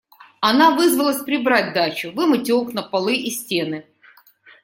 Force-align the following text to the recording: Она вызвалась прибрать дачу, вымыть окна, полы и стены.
Она 0.39 0.71
вызвалась 0.75 1.21
прибрать 1.21 1.73
дачу, 1.75 2.11
вымыть 2.11 2.49
окна, 2.49 2.81
полы 2.81 3.13
и 3.17 3.29
стены. 3.29 3.85